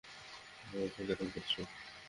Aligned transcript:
আমরা 0.63 0.77
এইটা 0.83 1.03
দখল 1.11 1.27
করছি! 1.35 1.59